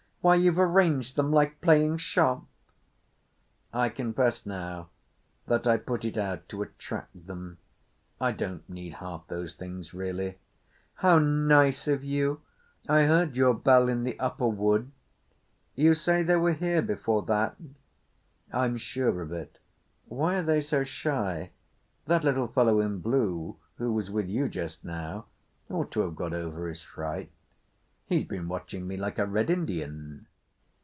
Why 0.23 0.35
you've 0.35 0.59
arranged 0.59 1.15
them 1.15 1.31
like 1.31 1.61
playing 1.61 1.97
shop!" 1.97 2.45
"I 3.73 3.89
confess 3.89 4.45
now 4.45 4.89
that 5.47 5.65
I 5.65 5.77
put 5.77 6.05
it 6.05 6.15
out 6.15 6.47
to 6.49 6.61
attract 6.61 7.25
them. 7.25 7.57
I 8.19 8.31
don't 8.31 8.69
need 8.69 8.93
half 8.93 9.25
those 9.29 9.55
things 9.55 9.95
really." 9.95 10.37
"How 10.97 11.17
nice 11.17 11.87
of 11.87 12.03
you! 12.03 12.41
I 12.87 13.05
heard 13.05 13.35
your 13.35 13.55
bell 13.55 13.89
in 13.89 14.03
the 14.03 14.19
upper 14.19 14.47
wood. 14.47 14.91
You 15.73 15.95
say 15.95 16.21
they 16.21 16.35
were 16.35 16.53
here 16.53 16.83
before 16.83 17.23
that?" 17.23 17.55
"I'm 18.53 18.77
sure 18.77 19.23
of 19.23 19.31
it. 19.31 19.57
Why 20.05 20.35
are 20.35 20.43
they 20.43 20.61
so 20.61 20.83
shy? 20.83 21.49
That 22.05 22.23
little 22.23 22.47
fellow 22.47 22.79
in 22.79 22.99
blue 22.99 23.57
who 23.79 23.91
was 23.91 24.11
with 24.11 24.27
you 24.29 24.49
just 24.49 24.85
now 24.85 25.25
ought 25.67 25.89
to 25.93 26.01
have 26.01 26.15
got 26.15 26.31
over 26.33 26.67
his 26.67 26.83
fright. 26.83 27.31
He's 28.07 28.25
been 28.25 28.49
watching 28.49 28.89
me 28.89 28.97
like 28.97 29.17
a 29.19 29.25
Red 29.25 29.49
Indian." 29.49 30.27